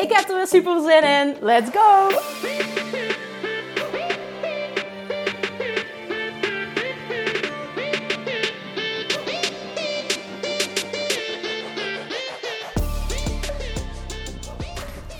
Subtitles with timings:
[0.00, 1.36] Ik heb er weer super zin in.
[1.40, 2.08] Let's go!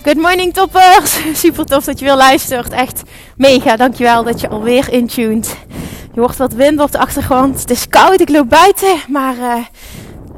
[0.03, 1.21] Good morning toppers!
[1.41, 2.73] Super tof dat je weer luistert.
[2.73, 3.03] Echt
[3.37, 3.77] mega.
[3.77, 5.57] Dankjewel dat je alweer intuned.
[6.15, 7.61] Je hoort wat wind op de achtergrond.
[7.61, 8.97] Het is koud, ik loop buiten.
[9.09, 9.65] Maar uh,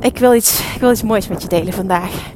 [0.01, 2.32] ik, wil iets, ik wil iets moois met je delen vandaag.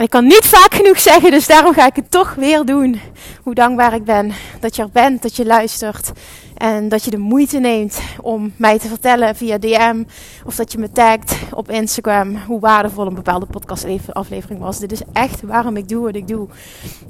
[0.00, 3.00] Ik kan niet vaak genoeg zeggen, dus daarom ga ik het toch weer doen.
[3.42, 6.12] Hoe dankbaar ik ben dat je er bent, dat je luistert.
[6.56, 10.02] En dat je de moeite neemt om mij te vertellen via DM.
[10.44, 14.78] Of dat je me tagt op Instagram hoe waardevol een bepaalde podcastaflevering was.
[14.78, 16.48] Dit is echt waarom ik doe wat ik doe.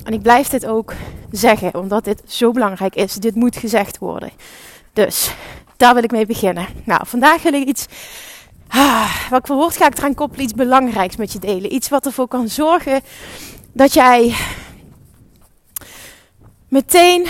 [0.04, 0.92] En ik blijf dit ook
[1.30, 3.14] zeggen, omdat dit zo belangrijk is.
[3.14, 4.30] Dit moet gezegd worden.
[4.92, 5.34] Dus
[5.76, 6.66] daar wil ik mee beginnen.
[6.84, 7.86] Nou, vandaag wil ik iets.
[8.74, 10.44] Ah, wat woord ga ik eraan koppelen?
[10.44, 11.74] Iets belangrijks met je delen.
[11.74, 13.00] Iets wat ervoor kan zorgen
[13.72, 14.34] dat jij
[16.68, 17.26] meteen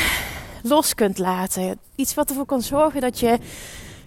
[0.62, 1.78] los kunt laten.
[1.94, 3.38] Iets wat ervoor kan zorgen dat je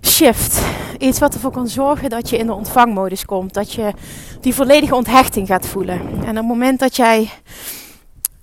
[0.02, 0.62] shift.
[0.98, 3.54] Iets wat ervoor kan zorgen dat je in de ontvangmodus komt.
[3.54, 3.94] Dat je
[4.42, 6.00] die volledige onthechting gaat voelen.
[6.00, 7.30] En op het moment dat jij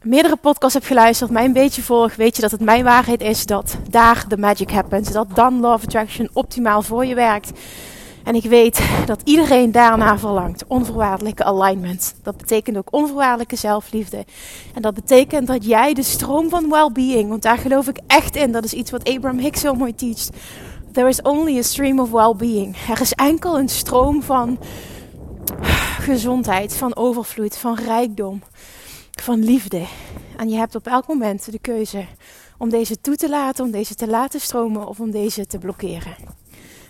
[0.02, 3.46] meerdere podcasts hebt geluisterd, mij een beetje volgt, weet je dat het mijn waarheid is
[3.46, 5.12] dat daar de magic happens.
[5.12, 7.50] Dat dan Love Attraction optimaal voor je werkt.
[8.24, 10.64] En ik weet dat iedereen daarna verlangt.
[10.66, 12.14] Onvoorwaardelijke alignment.
[12.22, 14.24] Dat betekent ook onvoorwaardelijke zelfliefde.
[14.74, 18.52] En dat betekent dat jij de stroom van well-being, want daar geloof ik echt in.
[18.52, 20.30] Dat is iets wat Abraham Hicks zo mooi teacht.
[20.92, 22.76] There is only a stream of well-being.
[22.88, 24.58] Er is enkel een stroom van
[26.00, 28.42] gezondheid, van overvloed, van rijkdom,
[29.10, 29.84] van liefde.
[30.36, 32.04] En je hebt op elk moment de keuze
[32.58, 36.31] om deze toe te laten, om deze te laten stromen of om deze te blokkeren.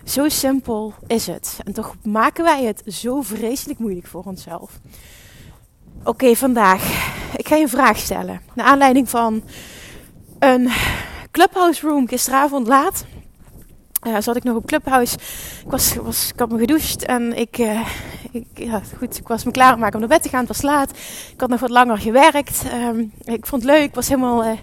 [0.04, 1.58] Zo simpel is het.
[1.64, 4.80] En toch maken wij het zo vreselijk moeilijk voor onszelf.
[6.04, 6.82] Oké, vandaag.
[7.36, 8.40] Ik ga je een vraag stellen.
[8.54, 9.42] Naar aanleiding van
[10.38, 10.70] een
[11.30, 13.04] Clubhouse room gisteravond laat.
[14.06, 15.16] Uh, zat ik nog op Clubhouse.
[15.64, 17.88] Ik, was, was, ik had me gedoucht en ik, uh,
[18.30, 20.38] ik, ja, goed, ik was me klaar om naar bed te gaan.
[20.38, 20.90] Het was laat.
[21.32, 22.62] Ik had nog wat langer gewerkt.
[22.74, 23.82] Um, ik vond het leuk.
[23.82, 24.58] Ik was helemaal uh,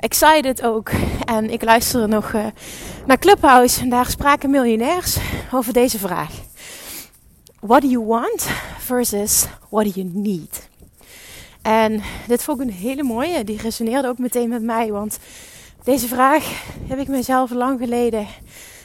[0.00, 0.90] excited ook.
[1.24, 2.46] En ik luisterde nog uh,
[3.06, 5.16] naar Clubhouse en daar spraken miljonairs
[5.52, 6.30] over deze vraag.
[7.60, 10.68] What do you want versus what do you need?
[11.62, 13.44] En dit vond ik een hele mooie.
[13.44, 14.90] Die resoneerde ook meteen met mij.
[14.90, 15.18] Want
[15.84, 16.44] deze vraag
[16.88, 18.26] heb ik mezelf lang geleden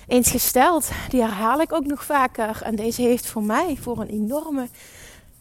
[0.08, 0.90] eens gesteld.
[1.09, 2.62] Die herhaal ik ook nog vaker.
[2.64, 4.68] En deze heeft voor mij voor een enorme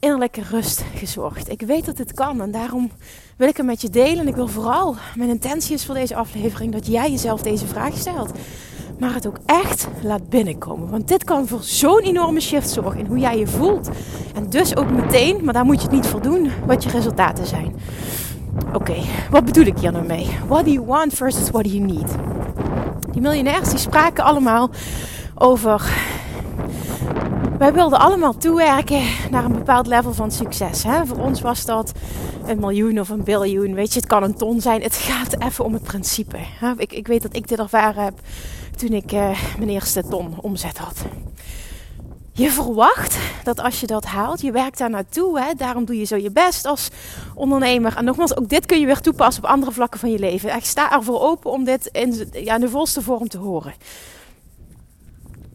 [0.05, 1.51] innerlijke rust gezorgd.
[1.51, 2.91] Ik weet dat dit kan en daarom
[3.37, 4.19] wil ik hem met je delen.
[4.19, 7.97] En ik wil vooral, mijn intentie is voor deze aflevering dat jij jezelf deze vraag
[7.97, 8.31] stelt.
[8.99, 10.91] Maar het ook echt laat binnenkomen.
[10.91, 13.89] Want dit kan voor zo'n enorme shift zorgen in hoe jij je voelt.
[14.35, 17.47] En dus ook meteen, maar daar moet je het niet voor doen, wat je resultaten
[17.47, 17.75] zijn.
[18.73, 18.97] Oké,
[19.31, 20.29] wat bedoel ik hier nou mee?
[20.47, 22.15] What do you want versus what do you need?
[23.13, 24.71] Die miljonairs die spraken allemaal
[25.35, 25.93] over
[27.59, 30.83] wij wilden allemaal toewerken naar een bepaald level van succes.
[30.83, 31.07] Hè?
[31.07, 31.93] Voor ons was dat
[32.47, 33.75] een miljoen of een biljoen.
[33.75, 34.83] Weet je, het kan een ton zijn.
[34.83, 36.37] Het gaat even om het principe.
[36.41, 36.73] Hè?
[36.77, 38.15] Ik, ik weet dat ik dit ervaren heb
[38.77, 41.05] toen ik uh, mijn eerste ton omzet had.
[42.33, 45.41] Je verwacht dat als je dat haalt, je werkt daar naartoe.
[45.41, 45.55] Hè?
[45.57, 46.89] Daarom doe je zo je best als
[47.35, 47.97] ondernemer.
[47.97, 50.57] En nogmaals, ook dit kun je weer toepassen op andere vlakken van je leven.
[50.57, 53.75] Ik sta ervoor open om dit in, ja, in de volste vorm te horen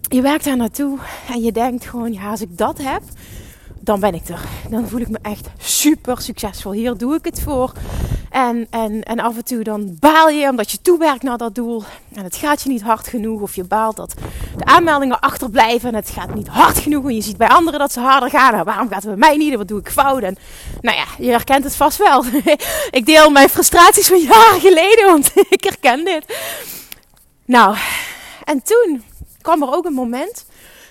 [0.10, 0.98] je werkt daar naartoe
[1.30, 3.02] en je denkt gewoon, ja, als ik dat heb,
[3.80, 4.42] dan ben ik er.
[4.70, 6.72] Dan voel ik me echt super succesvol.
[6.72, 7.72] Hier doe ik het voor.
[8.30, 11.84] En, en, en af en toe dan baal je omdat je toewerkt naar dat doel.
[12.14, 13.42] En het gaat je niet hard genoeg.
[13.42, 14.14] Of je baalt dat
[14.58, 15.90] de aanmeldingen achterblijven.
[15.90, 17.06] En het gaat niet hard genoeg.
[17.06, 18.52] En je ziet bij anderen dat ze harder gaan.
[18.52, 19.56] Nou, waarom gaat het bij mij niet?
[19.56, 20.22] Wat doe ik fout?
[20.22, 20.38] En
[20.82, 22.24] nou ja, je herkent het vast wel.
[23.00, 25.06] ik deel mijn frustraties van jaren geleden.
[25.06, 26.38] Want ik herken dit.
[27.46, 27.76] Nou,
[28.44, 29.04] en toen
[29.42, 30.46] kwam er ook een moment.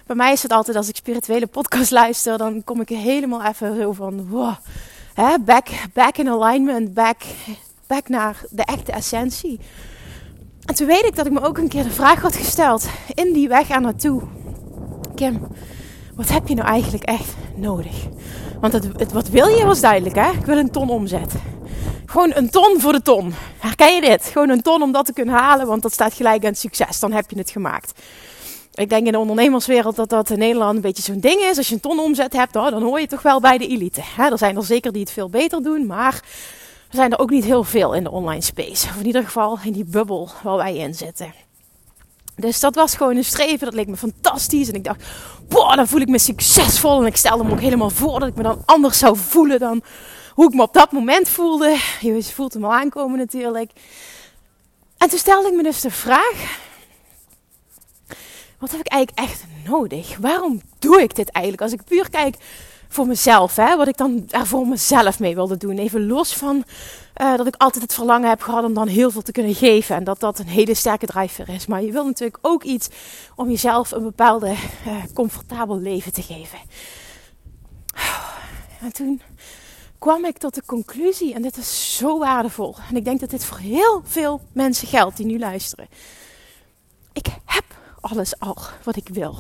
[0.07, 3.77] Bij mij is het altijd als ik spirituele podcast luister, dan kom ik helemaal even
[3.77, 4.27] zo van
[5.15, 7.17] hè, back, back in alignment, back,
[7.87, 9.61] back naar de echte essentie.
[10.65, 13.33] En toen weet ik dat ik me ook een keer de vraag had gesteld in
[13.33, 14.23] die weg aan naartoe.
[15.15, 15.47] Kim,
[16.15, 18.07] wat heb je nou eigenlijk echt nodig?
[18.61, 20.31] Want het, het, wat wil je was duidelijk hè.
[20.31, 21.33] Ik wil een ton omzet.
[22.07, 23.35] Gewoon een ton voor de ton.
[23.59, 24.25] Herken je dit?
[24.25, 27.01] Gewoon een ton om dat te kunnen halen, want dat staat gelijk aan succes.
[27.01, 27.93] Dan heb je het gemaakt.
[28.79, 31.57] Ik denk in de ondernemerswereld dat dat in Nederland een beetje zo'n ding is.
[31.57, 34.03] Als je een ton omzet hebt, dan hoor je toch wel bij de elite.
[34.17, 36.15] er zijn er zeker die het veel beter doen, maar
[36.89, 38.89] er zijn er ook niet heel veel in de online space.
[38.89, 41.35] Of in ieder geval in die bubbel waar wij in zitten.
[42.37, 43.59] Dus dat was gewoon een streven.
[43.59, 44.69] Dat leek me fantastisch.
[44.69, 45.05] En ik dacht,
[45.49, 47.01] boah, dan voel ik me succesvol.
[47.01, 49.83] En ik stelde me ook helemaal voor dat ik me dan anders zou voelen dan
[50.35, 51.79] hoe ik me op dat moment voelde.
[52.01, 53.71] Je voelt hem al aankomen natuurlijk.
[54.99, 56.59] En toen stelde ik me dus de vraag:
[58.59, 60.17] wat heb ik eigenlijk echt nodig?
[60.17, 61.65] Waarom doe ik dit eigenlijk?
[61.65, 62.37] Als ik puur kijk
[62.89, 65.79] voor mezelf, hè, wat ik dan er voor mezelf mee wilde doen.
[65.79, 66.65] Even los van
[67.17, 69.97] uh, dat ik altijd het verlangen heb gehad om dan heel veel te kunnen geven.
[69.97, 71.67] En dat dat een hele sterke drijfveer is.
[71.67, 72.89] Maar je wil natuurlijk ook iets
[73.35, 74.55] om jezelf een bepaalde
[74.87, 76.59] uh, comfortabel leven te geven.
[78.81, 79.21] En toen
[79.99, 82.77] kwam ik tot de conclusie, en dit is zo waardevol.
[82.91, 85.89] En ik denk dat dit voor heel veel mensen geldt die nu luisteren.
[87.13, 87.65] Ik heb
[88.11, 89.37] alles al wat ik wil.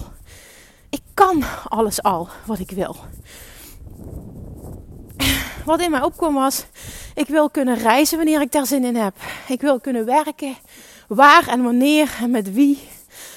[0.90, 2.96] Ik kan alles al wat ik wil.
[5.64, 6.64] Wat in mij opkwam was,
[7.14, 9.14] ik wil kunnen reizen wanneer ik daar zin in heb.
[9.48, 10.56] Ik wil kunnen werken,
[11.08, 12.78] waar en wanneer en met wie.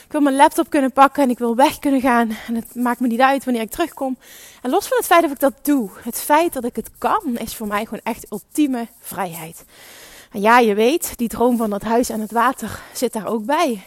[0.06, 2.38] Ik wil mijn laptop kunnen pakken en ik wil weg kunnen gaan.
[2.48, 4.18] En het maakt me niet uit wanneer ik terugkom.
[4.62, 7.38] En los van het feit dat ik dat doe, het feit dat ik het kan,
[7.38, 9.66] is voor mij gewoon echt ultieme vrijheid.
[10.32, 13.46] En ja, je weet, die droom van dat huis aan het water zit daar ook
[13.46, 13.84] bij.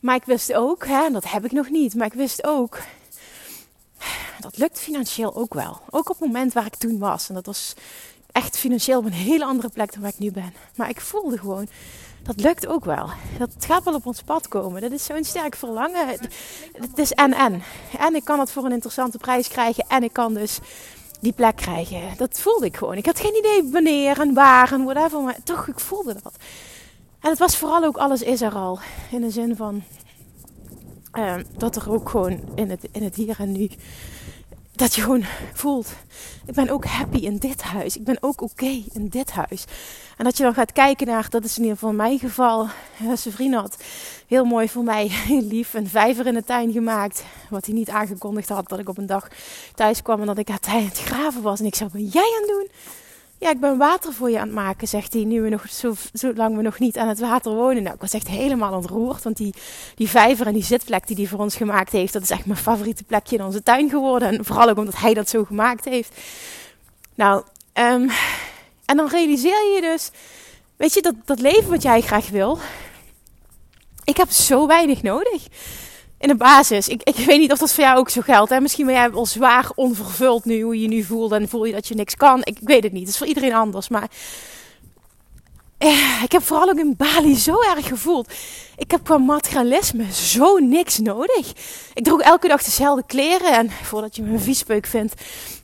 [0.00, 2.78] Maar ik wist ook, hè, dat heb ik nog niet, maar ik wist ook,
[4.40, 5.80] dat lukt financieel ook wel.
[5.90, 7.28] Ook op het moment waar ik toen was.
[7.28, 7.74] En dat was
[8.32, 10.54] echt financieel op een hele andere plek dan waar ik nu ben.
[10.74, 11.68] Maar ik voelde gewoon,
[12.22, 13.10] dat lukt ook wel.
[13.38, 14.80] Dat gaat wel op ons pad komen.
[14.80, 16.08] Dat is zo'n sterk verlangen.
[16.72, 17.62] Het is en en.
[17.98, 19.84] En ik kan het voor een interessante prijs krijgen.
[19.88, 20.58] En ik kan dus
[21.20, 22.02] die plek krijgen.
[22.16, 22.96] Dat voelde ik gewoon.
[22.96, 25.20] Ik had geen idee wanneer en waar en whatever.
[25.20, 26.34] Maar toch, ik voelde dat.
[27.20, 28.78] En het was vooral ook alles is er al.
[29.10, 29.82] In de zin van
[31.18, 33.68] uh, dat er ook gewoon in het, in het hier en nu.
[34.72, 35.92] Dat je gewoon voelt.
[36.46, 37.96] Ik ben ook happy in dit huis.
[37.96, 39.64] Ik ben ook oké in dit huis.
[40.16, 42.68] En dat je dan gaat kijken naar, dat is in ieder geval mijn geval.
[43.14, 43.76] Zijn vriend had
[44.26, 45.10] heel mooi voor mij,
[45.50, 47.24] lief, een vijver in de tuin gemaakt.
[47.50, 48.68] Wat hij niet aangekondigd had.
[48.68, 49.28] Dat ik op een dag
[49.74, 51.60] thuis kwam en dat ik aan het graven was.
[51.60, 52.68] En ik zei, wat jij aan het doen?
[53.40, 55.24] Ja, ik ben water voor je aan het maken, zegt hij.
[55.24, 57.82] Nu we nog zo, zolang we nog niet aan het water wonen.
[57.82, 59.22] Nou, ik was echt helemaal ontroerd.
[59.22, 59.54] Want die,
[59.94, 62.58] die vijver en die zitplek die hij voor ons gemaakt heeft, dat is echt mijn
[62.58, 64.28] favoriete plekje in onze tuin geworden.
[64.28, 66.14] En vooral ook omdat hij dat zo gemaakt heeft.
[67.14, 67.42] Nou,
[67.74, 68.10] um,
[68.84, 70.10] en dan realiseer je je dus,
[70.76, 72.58] weet je, dat, dat leven wat jij graag wil.
[74.04, 75.46] Ik heb zo weinig nodig
[76.18, 76.88] in de basis.
[76.88, 78.50] Ik, ik weet niet of dat voor jou ook zo geldt.
[78.50, 78.60] Hè?
[78.60, 81.32] Misschien ben jij wel zwaar onvervuld nu, hoe je nu voelt.
[81.32, 82.40] En voel je dat je niks kan.
[82.40, 83.02] Ik, ik weet het niet.
[83.02, 83.88] Het is voor iedereen anders.
[83.88, 84.08] Maar
[85.78, 88.32] eh, ik heb vooral ook in Bali zo erg gevoeld.
[88.76, 91.52] Ik heb qua materialisme zo niks nodig.
[91.94, 93.52] Ik droeg elke dag dezelfde kleren.
[93.52, 95.14] En voordat je me een viespeuk vindt,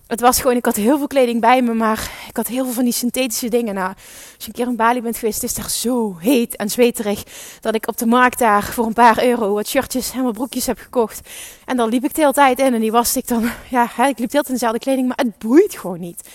[0.06, 2.72] het was gewoon, ik had heel veel kleding bij me, maar ik had heel veel
[2.72, 3.74] van die synthetische dingen.
[3.74, 6.70] Nou, als je een keer in Bali bent geweest, het is daar zo heet en
[6.70, 7.22] zweterig
[7.60, 10.66] dat ik op de markt daar voor een paar euro wat shirtjes en wat broekjes
[10.66, 11.28] heb gekocht.
[11.64, 13.98] En dan liep ik de hele tijd in en die was ik dan, ja, ik
[13.98, 16.28] liep de hele tijd in dezelfde kleding, maar het boeit gewoon niet.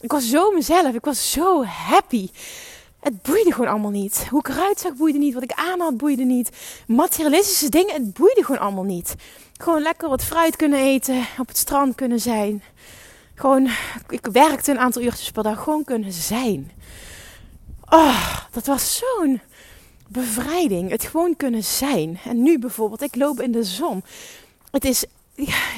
[0.00, 2.28] Ik was zo mezelf, ik was zo happy.
[3.00, 4.26] Het boeide gewoon allemaal niet.
[4.30, 6.50] Hoe ik eruit zag boeide niet, wat ik aan had boeide niet.
[6.86, 9.14] Materialistische dingen, het boeide gewoon allemaal niet.
[9.56, 12.62] Gewoon lekker wat fruit kunnen eten, op het strand kunnen zijn
[13.38, 13.68] gewoon,
[14.08, 16.70] ik werkte een aantal uurtjes per dag, gewoon kunnen zijn.
[17.88, 19.40] Oh, dat was zo'n
[20.08, 20.90] bevrijding.
[20.90, 22.20] Het gewoon kunnen zijn.
[22.24, 24.04] En nu bijvoorbeeld, ik loop in de zon.
[24.70, 25.04] Het is,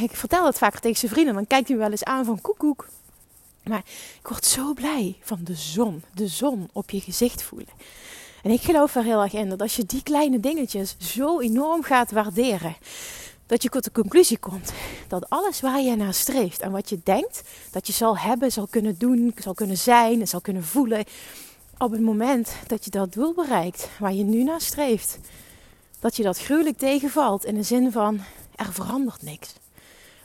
[0.00, 2.88] ik vertel het vaker tegen zijn vrienden, dan kijkt hij wel eens aan van koekoek.
[3.64, 3.82] Maar
[4.20, 6.02] ik word zo blij van de zon.
[6.14, 7.68] De zon op je gezicht voelen.
[8.42, 11.82] En ik geloof er heel erg in dat als je die kleine dingetjes zo enorm
[11.82, 12.76] gaat waarderen,
[13.50, 14.72] dat je tot de conclusie komt
[15.08, 18.66] dat alles waar je naar streeft en wat je denkt dat je zal hebben, zal
[18.66, 21.04] kunnen doen, zal kunnen zijn en zal kunnen voelen,
[21.78, 25.18] op het moment dat je dat doel bereikt waar je nu naar streeft,
[26.00, 28.20] dat je dat gruwelijk tegenvalt in de zin van
[28.54, 29.52] er verandert niks.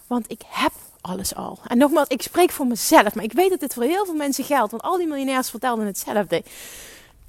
[0.08, 1.60] Want ik heb alles al.
[1.68, 4.44] En nogmaals, ik spreek voor mezelf, maar ik weet dat dit voor heel veel mensen
[4.44, 6.44] geldt, want al die miljonairs vertelden hetzelfde.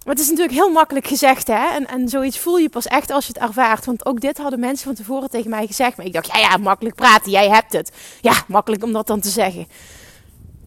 [0.06, 1.68] Maar het is natuurlijk heel makkelijk gezegd, hè?
[1.68, 3.84] En, en zoiets voel je pas echt als je het ervaart.
[3.84, 5.96] Want ook dit hadden mensen van tevoren tegen mij gezegd.
[5.96, 7.92] Maar ik dacht, ja, ja, makkelijk praten, jij hebt het.
[8.20, 9.66] Ja, makkelijk om dat dan te zeggen.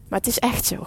[0.08, 0.86] Maar het is echt zo.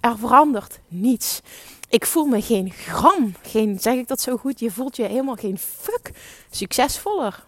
[0.00, 1.40] Er verandert niets.
[1.88, 4.60] Ik voel me geen gram, geen, zeg ik dat zo goed?
[4.60, 6.10] Je voelt je helemaal geen fuck
[6.50, 7.44] succesvoller.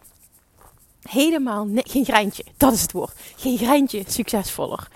[1.03, 3.13] Helemaal geen greintje, dat is het woord.
[3.37, 4.89] Geen greintje succesvoller.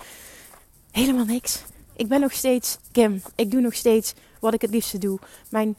[0.90, 1.62] Helemaal niks.
[2.00, 3.22] Ik ben nog steeds Kim.
[3.34, 5.18] Ik doe nog steeds wat ik het liefste doe.
[5.48, 5.76] Mijn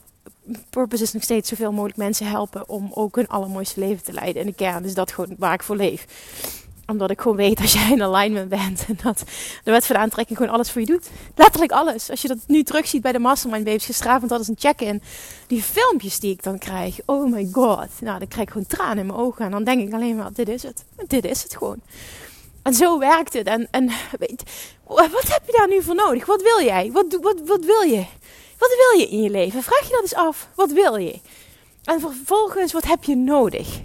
[0.69, 4.41] purpose is nog steeds zoveel mogelijk mensen helpen om ook hun allermooiste leven te leiden.
[4.41, 6.05] In de kern is dat gewoon waar ik voor leef
[6.85, 8.85] omdat ik gewoon weet als jij in alignment bent.
[8.87, 9.23] En dat
[9.63, 11.09] de wet van de aantrekking gewoon alles voor je doet.
[11.35, 12.09] Letterlijk alles.
[12.09, 13.85] Als je dat nu terugziet bij de Mastermind Babes.
[13.85, 15.01] Gisteravond hadden ze een check-in.
[15.47, 16.99] Die filmpjes die ik dan krijg.
[17.05, 17.89] Oh my god.
[18.01, 19.45] Nou, dan krijg ik gewoon tranen in mijn ogen.
[19.45, 20.83] En dan denk ik alleen maar, dit is het.
[21.07, 21.81] Dit is het gewoon.
[22.63, 23.47] En zo werkt het.
[23.47, 23.89] En, en
[24.19, 24.43] weet,
[24.85, 26.25] wat heb je daar nu voor nodig?
[26.25, 26.91] Wat wil jij?
[26.91, 28.05] Wat, wat, wat wil je?
[28.57, 29.63] Wat wil je in je leven?
[29.63, 30.49] Vraag je dat eens af.
[30.55, 31.19] Wat wil je?
[31.83, 33.79] En vervolgens, wat heb je nodig?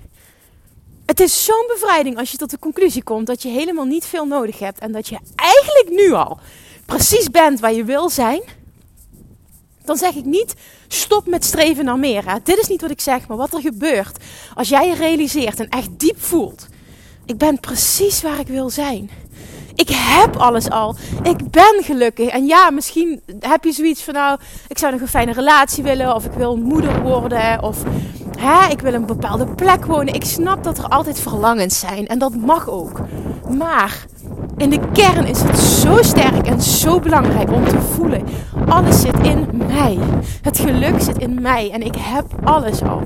[1.06, 4.25] Het is zo'n bevrijding als je tot de conclusie komt dat je helemaal niet veel
[4.25, 4.78] nodig hebt.
[4.78, 6.38] En dat je eigenlijk nu al
[6.87, 8.42] precies bent waar je wil zijn.
[9.85, 10.54] Dan zeg ik niet
[10.88, 12.30] stop met streven naar meer.
[12.30, 12.37] Hè.
[12.42, 15.68] Dit is niet wat ik zeg, maar wat er gebeurt als jij je realiseert en
[15.68, 16.66] echt diep voelt.
[17.26, 19.11] Ik ben precies waar ik wil zijn.
[19.75, 20.97] Ik heb alles al.
[21.23, 22.28] Ik ben gelukkig.
[22.28, 26.14] En ja, misschien heb je zoiets van nou, ik zou nog een fijne relatie willen.
[26.14, 27.62] Of ik wil moeder worden.
[27.62, 27.83] Of
[28.38, 30.14] hè, ik wil een bepaalde plek wonen.
[30.14, 32.06] Ik snap dat er altijd verlangens zijn.
[32.06, 33.00] En dat mag ook.
[33.56, 34.04] Maar
[34.56, 38.26] in de kern is het zo sterk en zo belangrijk om te voelen.
[38.68, 39.99] Alles zit in mij.
[40.42, 41.71] Het geluk zit in mij.
[41.71, 43.02] En ik heb alles al.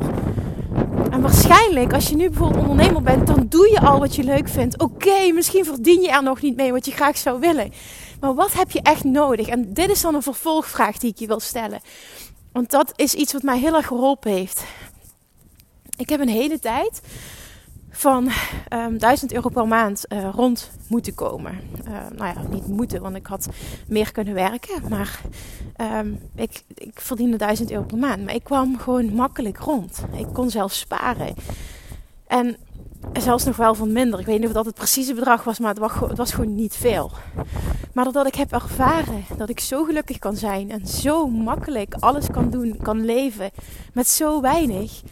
[1.21, 4.49] En waarschijnlijk, als je nu bijvoorbeeld ondernemer bent, dan doe je al wat je leuk
[4.49, 4.79] vindt.
[4.79, 7.73] Oké, misschien verdien je er nog niet mee wat je graag zou willen.
[8.21, 9.47] Maar wat heb je echt nodig?
[9.47, 11.81] En dit is dan een vervolgvraag die ik je wil stellen.
[12.53, 14.65] Want dat is iets wat mij heel erg geholpen heeft.
[15.97, 17.01] Ik heb een hele tijd
[17.91, 18.31] van um,
[18.69, 21.61] ehm, 1000 euro per maand uh, rond moeten komen.
[21.87, 23.49] Uh, nou ja, niet moeten, want ik had
[23.87, 24.83] meer kunnen werken.
[24.89, 25.21] Maar
[25.99, 28.25] um, ik, ik verdiende 1000 euro per maand.
[28.25, 30.05] Maar ik kwam gewoon makkelijk rond.
[30.13, 31.35] Ik kon zelfs sparen.
[32.27, 32.57] En
[33.13, 34.21] zelfs nog wel van minder.
[34.21, 36.55] Ik weet niet of dat het precieze bedrag was, maar het was, het was gewoon
[36.55, 37.11] niet veel.
[37.93, 42.27] Maar doordat ik heb ervaren dat ik zo gelukkig kan zijn en zo makkelijk alles
[42.27, 43.51] kan doen, kan leven
[43.93, 45.03] met zo weinig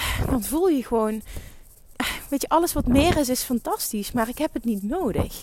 [0.30, 1.22] dan voel je gewoon,
[2.30, 5.42] weet je, alles wat meer is, is fantastisch, maar ik heb het niet nodig.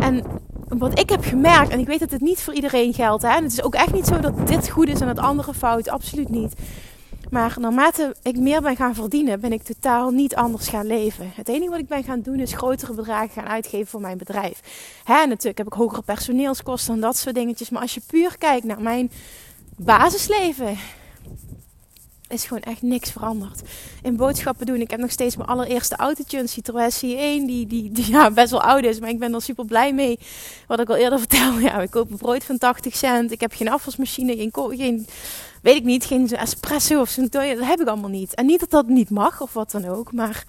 [0.00, 0.24] En
[0.68, 3.42] wat ik heb gemerkt, en ik weet dat het niet voor iedereen geldt, hè, en
[3.42, 6.28] het is ook echt niet zo dat dit goed is en het andere fout, absoluut
[6.28, 6.54] niet.
[7.30, 11.30] Maar naarmate ik meer ben gaan verdienen, ben ik totaal niet anders gaan leven.
[11.34, 14.60] Het enige wat ik ben gaan doen is grotere bedragen gaan uitgeven voor mijn bedrijf.
[15.04, 17.70] Hè, natuurlijk heb ik hogere personeelskosten en dat soort dingetjes.
[17.70, 19.10] Maar als je puur kijkt naar mijn
[19.76, 20.76] basisleven,
[22.28, 23.62] is gewoon echt niks veranderd.
[24.02, 24.80] In boodschappen doen.
[24.80, 28.62] Ik heb nog steeds mijn allereerste autootje, een Citroën C1, die, die, ja, best wel
[28.62, 29.00] oud is.
[29.00, 30.18] Maar ik ben er super blij mee.
[30.66, 31.60] Wat ik al eerder vertelde.
[31.60, 33.30] Ja, ik koop een brood van 80 cent.
[33.30, 35.06] Ik heb geen afwasmachine, geen, geen
[35.62, 37.26] weet ik niet, geen espresso of zo'n.
[37.30, 38.34] Dat heb ik allemaal niet.
[38.34, 40.12] En niet dat dat niet mag of wat dan ook.
[40.12, 40.44] Maar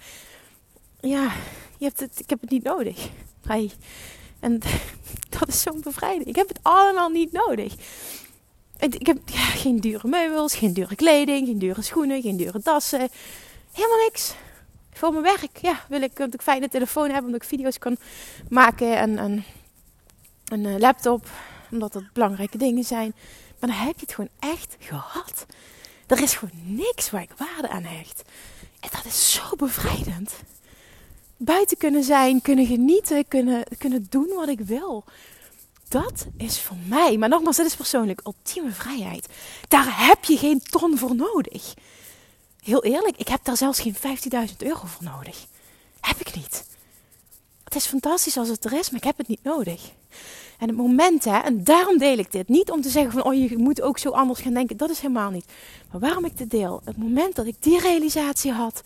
[1.00, 1.32] ja,
[1.78, 3.08] je hebt het, ik heb het niet nodig.
[3.46, 3.70] Hey.
[4.40, 4.60] En
[5.38, 6.24] dat is zo'n bevrijding.
[6.26, 7.74] Ik heb het allemaal niet nodig.
[8.78, 9.18] Ik heb
[9.62, 13.08] geen dure meubels, geen dure kleding, geen dure schoenen, geen dure tassen.
[13.72, 14.34] Helemaal niks.
[14.92, 17.96] Voor mijn werk, ja, wil ik dat ik fijne telefoon heb, omdat ik video's kan
[18.48, 19.44] maken en, en
[20.44, 21.30] een eh, laptop,
[21.70, 23.14] omdat dat belangrijke dingen zijn.
[23.60, 25.46] Maar dan heb je het gewoon echt gehad.
[26.06, 28.22] Er is gewoon niks waar ik waarde aan hecht.
[28.80, 30.34] En dat is zo bevrijdend.
[31.36, 35.04] Buiten kunnen zijn, kunnen genieten, kunnen, kunnen doen wat ik wil
[35.88, 39.26] dat is voor mij, maar nogmaals, dat is persoonlijk ultieme vrijheid.
[39.68, 41.74] Daar heb je geen ton voor nodig.
[42.62, 45.46] Heel eerlijk, ik heb daar zelfs geen 15.000 euro voor nodig.
[46.00, 46.64] Heb ik niet.
[47.64, 49.90] Het is fantastisch als het er is, maar ik heb het niet nodig.
[50.58, 52.48] En het moment, hè, en daarom deel ik dit.
[52.48, 54.76] Niet om te zeggen van, oh je moet ook zo anders gaan denken.
[54.76, 55.46] Dat is helemaal niet.
[55.90, 56.80] Maar waarom ik dit deel?
[56.84, 58.82] Het moment dat ik die realisatie had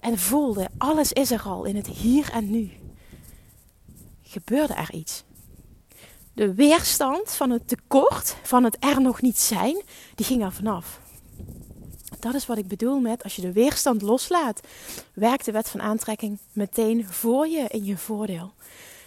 [0.00, 2.70] en voelde, alles is er al in het hier en nu.
[4.22, 5.24] Gebeurde er iets
[6.34, 9.82] de weerstand van het tekort, van het er nog niet zijn,
[10.14, 11.00] die ging er vanaf.
[12.18, 14.60] Dat is wat ik bedoel met als je de weerstand loslaat,
[15.14, 18.52] werkt de wet van aantrekking meteen voor je in je voordeel.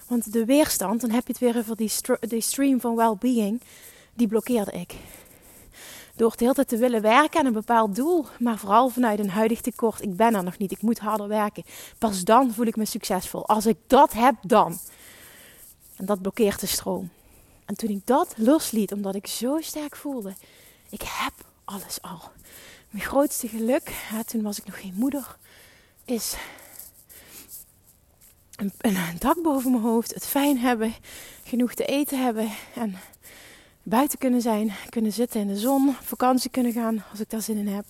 [0.08, 1.76] Want de weerstand, dan heb je het weer over
[2.30, 3.62] die, stream van well-being,
[4.14, 4.96] die blokkeerde ik.
[6.16, 9.30] Door het hele tijd te willen werken aan een bepaald doel, maar vooral vanuit een
[9.30, 10.02] huidig tekort.
[10.02, 11.64] Ik ben er nog niet, ik moet harder werken.
[11.98, 13.48] Pas dan voel ik me succesvol.
[13.48, 14.80] Als ik dat heb, dan.
[15.96, 17.10] En dat blokkeert de stroom.
[17.66, 20.34] En toen ik dat losliet, omdat ik zo sterk voelde,
[20.90, 21.34] ik heb
[21.64, 22.22] alles al.
[22.90, 23.92] Mijn grootste geluk,
[24.26, 25.38] toen was ik nog geen moeder,
[26.06, 26.36] is
[28.56, 30.96] een, een, dak boven mijn hoofd, het fijn hebben,
[31.44, 32.98] genoeg te eten hebben en
[33.84, 37.58] buiten kunnen zijn, kunnen zitten in de zon, vakantie kunnen gaan als ik daar zin
[37.58, 37.86] in heb.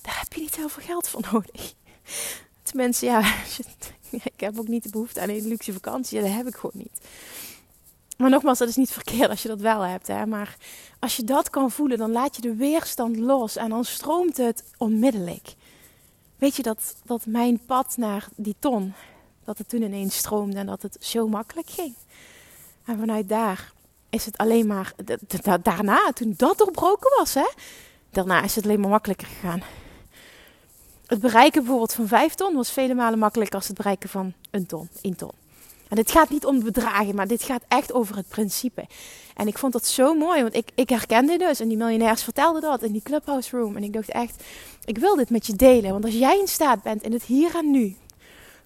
[0.00, 1.74] Daar heb je niet heel veel geld voor nodig.
[2.62, 3.34] Tenminste, ja,
[4.34, 7.00] ik heb ook niet de behoefte aan een luxe vakantie, dat heb ik gewoon niet.
[8.16, 10.06] Maar nogmaals, dat is niet verkeerd als je dat wel hebt.
[10.06, 10.26] Hè?
[10.26, 10.56] Maar
[10.98, 14.64] als je dat kan voelen, dan laat je de weerstand los en dan stroomt het
[14.76, 15.54] onmiddellijk.
[16.36, 18.92] Weet je dat, dat mijn pad naar die ton,
[19.44, 21.94] dat het toen ineens stroomde en dat het zo makkelijk ging.
[22.84, 23.72] En vanuit daar
[24.10, 24.92] is het alleen maar,
[25.62, 27.48] daarna, toen dat doorbroken was, hè,
[28.10, 29.62] daarna is het alleen maar makkelijker gegaan.
[31.10, 34.66] Het bereiken bijvoorbeeld van 5 ton was vele malen makkelijker als het bereiken van een
[34.66, 35.30] ton, 1 ton.
[35.88, 38.84] En dit gaat niet om bedragen, maar dit gaat echt over het principe.
[39.36, 41.60] En ik vond dat zo mooi, want ik, ik herkende dus.
[41.60, 43.76] En die miljonairs vertelden dat in die clubhouse room.
[43.76, 44.42] En ik dacht echt,
[44.84, 45.90] ik wil dit met je delen.
[45.90, 47.96] Want als jij in staat bent in het hier en nu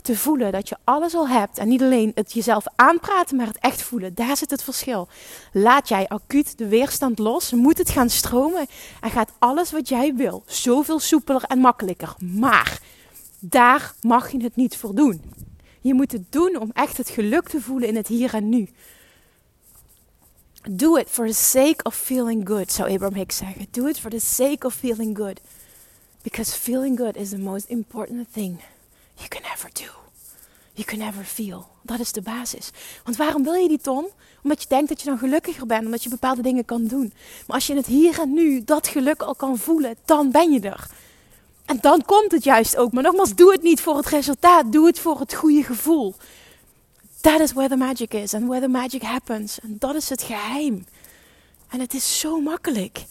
[0.05, 1.59] te voelen dat je alles al hebt.
[1.59, 4.15] En niet alleen het jezelf aanpraten, maar het echt voelen.
[4.15, 5.09] Daar zit het verschil.
[5.53, 8.67] Laat jij acuut de weerstand los, moet het gaan stromen
[9.01, 12.15] en gaat alles wat jij wil zoveel soepeler en makkelijker.
[12.19, 12.81] Maar
[13.41, 15.23] daar mag je het niet voor doen.
[15.81, 18.69] Je moet het doen om echt het geluk te voelen in het hier en nu.
[20.71, 23.67] Do it for the sake of feeling good, zou Abraham Hicks zeggen.
[23.71, 25.41] Do it for the sake of feeling good.
[26.23, 28.61] Because feeling good is the most important thing
[29.15, 29.91] you can ever do.
[30.73, 31.69] You can ever feel.
[31.83, 32.71] Dat is de basis.
[33.05, 34.09] Want waarom wil je die ton?
[34.43, 37.13] Omdat je denkt dat je dan gelukkiger bent, omdat je bepaalde dingen kan doen.
[37.47, 40.53] Maar als je in het hier en nu dat geluk al kan voelen, dan ben
[40.53, 40.91] je er.
[41.65, 42.93] En dan komt het juist ook.
[42.93, 44.73] Maar nogmaals, doe het niet voor het resultaat.
[44.73, 46.15] Doe het voor het goede gevoel.
[47.21, 48.35] That is where the magic is.
[48.35, 49.61] And where the magic happens.
[49.61, 50.87] En dat is het geheim.
[51.69, 53.05] En het is zo makkelijk.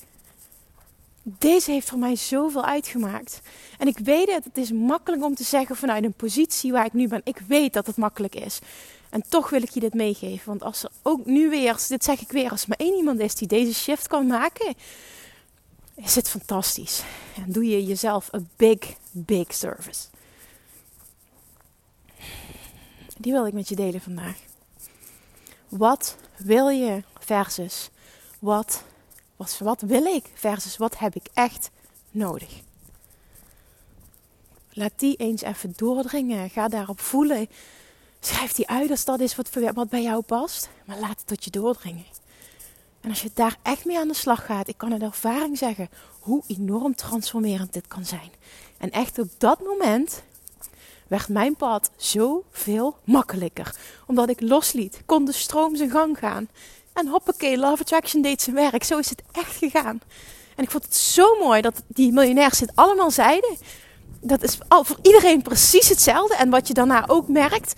[1.23, 3.41] Deze heeft voor mij zoveel uitgemaakt.
[3.77, 6.93] En ik weet het, het is makkelijk om te zeggen vanuit een positie waar ik
[6.93, 7.21] nu ben.
[7.23, 8.59] Ik weet dat het makkelijk is.
[9.09, 10.47] En toch wil ik je dit meegeven.
[10.47, 13.19] Want als er ook nu weer, dit zeg ik weer, als er maar één iemand
[13.19, 14.75] is die deze shift kan maken,
[15.95, 17.03] is het fantastisch.
[17.35, 18.79] En doe je jezelf een big,
[19.11, 20.07] big service.
[23.17, 24.37] Die wil ik met je delen vandaag.
[25.69, 27.89] Wat wil je versus
[28.39, 28.83] wat,
[29.35, 31.69] wat, wat wil ik versus wat heb ik echt
[32.11, 32.61] nodig?
[34.69, 36.49] Laat die eens even doordringen.
[36.49, 37.47] Ga daarop voelen.
[38.19, 40.69] Schrijf die uit als dat is wat, wat bij jou past.
[40.85, 42.05] Maar laat het tot je doordringen.
[43.01, 45.89] En als je daar echt mee aan de slag gaat, ik kan uit ervaring zeggen
[46.19, 48.31] hoe enorm transformerend dit kan zijn.
[48.77, 50.23] En echt op dat moment
[51.07, 53.75] werd mijn pad zoveel makkelijker.
[54.07, 56.47] Omdat ik losliet, kon de stroom zijn gang gaan.
[56.93, 58.83] En hoppakee, Love Attraction deed zijn werk.
[58.83, 60.01] Zo is het echt gegaan.
[60.55, 63.57] En ik vond het zo mooi dat die miljonairs dit allemaal zeiden.
[64.21, 66.35] Dat is voor iedereen precies hetzelfde.
[66.35, 67.73] En wat je daarna ook merkt,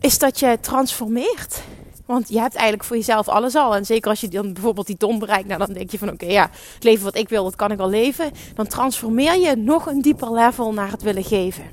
[0.00, 1.62] is dat je transformeert.
[2.06, 3.74] Want je hebt eigenlijk voor jezelf alles al.
[3.74, 6.26] En zeker als je dan bijvoorbeeld die ton bereikt, nou, dan denk je van oké,
[6.26, 8.30] ja, het leven wat ik wil, dat kan ik al leven.
[8.54, 11.64] Dan transformeer je nog een dieper level naar het willen geven.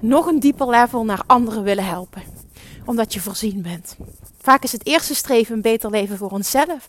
[0.00, 2.37] Nog een dieper level naar anderen willen helpen.
[2.88, 3.96] Omdat je voorzien bent.
[4.40, 6.88] Vaak is het eerste streven een beter leven voor onszelf.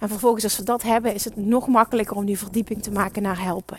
[0.00, 3.22] En vervolgens, als we dat hebben, is het nog makkelijker om die verdieping te maken
[3.22, 3.78] naar helpen.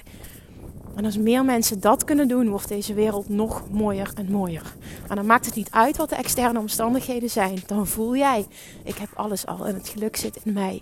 [0.96, 4.76] En als meer mensen dat kunnen doen, wordt deze wereld nog mooier en mooier.
[5.08, 7.64] En dan maakt het niet uit wat de externe omstandigheden zijn.
[7.66, 8.48] Dan voel jij,
[8.84, 10.82] ik heb alles al en het geluk zit in mij.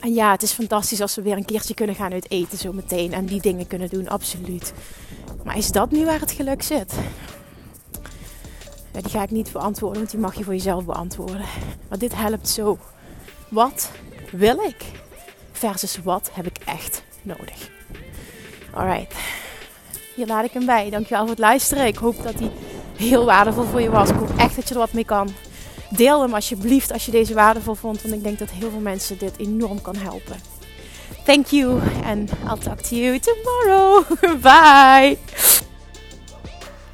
[0.00, 2.72] En ja, het is fantastisch als we weer een keertje kunnen gaan uit eten zo
[2.72, 3.12] meteen.
[3.12, 4.72] En die dingen kunnen doen, absoluut.
[5.44, 6.94] Maar is dat nu waar het geluk zit?
[8.92, 11.44] Die ga ik niet beantwoorden, want die mag je voor jezelf beantwoorden.
[11.88, 12.78] Maar dit helpt zo.
[13.48, 13.90] Wat
[14.30, 14.84] wil ik?
[15.52, 17.70] Versus wat heb ik echt nodig?
[18.74, 19.14] Alright.
[20.14, 20.90] Hier laat ik hem bij.
[20.90, 21.86] Dankjewel voor het luisteren.
[21.86, 22.50] Ik hoop dat hij
[22.96, 24.10] heel waardevol voor je was.
[24.10, 25.28] Ik hoop echt dat je er wat mee kan.
[25.90, 28.02] Deel hem alsjeblieft als je deze waardevol vond.
[28.02, 30.36] Want ik denk dat heel veel mensen dit enorm kan helpen.
[31.24, 31.80] Thank you.
[32.04, 34.04] And I'll talk to you tomorrow.
[34.42, 35.69] Bye.